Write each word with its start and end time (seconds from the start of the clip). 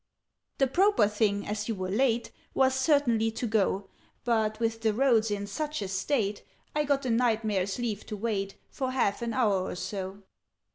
"The 0.57 0.65
proper 0.65 1.07
thing, 1.07 1.45
as 1.45 1.67
you 1.67 1.75
were 1.75 1.91
late, 1.91 2.31
Was 2.55 2.73
certainly 2.73 3.29
to 3.33 3.45
go: 3.45 3.87
But, 4.23 4.59
with 4.59 4.81
the 4.81 4.95
roads 4.95 5.29
in 5.29 5.45
such 5.45 5.79
a 5.83 5.87
state, 5.87 6.43
I 6.75 6.85
got 6.85 7.03
the 7.03 7.11
Knight 7.11 7.45
Mayor's 7.45 7.77
leave 7.77 8.03
to 8.07 8.17
wait 8.17 8.55
For 8.71 8.89
half 8.93 9.21
an 9.21 9.33
hour 9.35 9.61
or 9.61 9.75
so." 9.75 10.23